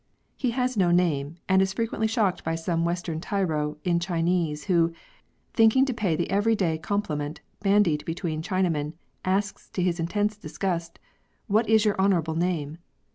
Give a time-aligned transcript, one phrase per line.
[0.35, 4.91] He has no name, and is frequently shocked by some western tyro in Chinese who,
[5.53, 8.93] thinking to pay the everyday compli ment bandied between Chinamen,
[9.23, 10.97] asks to his intense disgust
[11.47, 12.79] —"What is your honourable name